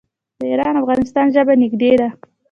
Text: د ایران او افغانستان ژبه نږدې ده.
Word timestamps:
د 0.39 0.41
ایران 0.51 0.73
او 0.75 0.83
افغانستان 0.83 1.25
ژبه 1.35 1.53
نږدې 1.61 1.91
ده. 1.99 2.09